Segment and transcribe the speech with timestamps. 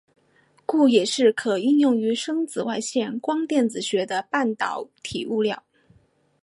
[0.65, 5.63] 故也是可应用于深紫外线光电子学的半导体物料。